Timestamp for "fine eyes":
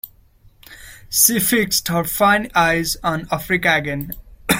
2.03-2.97